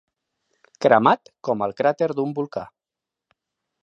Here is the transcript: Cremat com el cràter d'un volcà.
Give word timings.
Cremat 0.85 1.29
com 1.49 1.61
el 1.67 1.75
cràter 1.81 2.07
d'un 2.21 2.33
volcà. 2.39 2.65